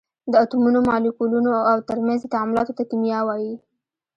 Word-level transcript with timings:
د 0.31 0.33
اتومونو، 0.43 0.79
مالیکولونو 0.89 1.51
او 1.71 1.77
تر 1.89 1.97
منځ 2.05 2.19
یې 2.23 2.31
تعاملاتو 2.33 2.75
ته 2.77 2.83
کېمیا 2.89 3.19
وایي. 3.25 3.53